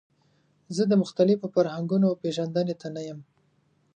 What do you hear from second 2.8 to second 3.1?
ته نه